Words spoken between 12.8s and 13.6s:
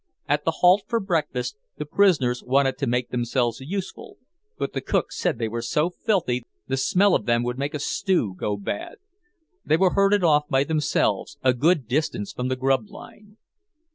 line.